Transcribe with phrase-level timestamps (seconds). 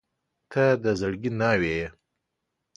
[0.51, 1.87] •ته د زړګي ناوې یې.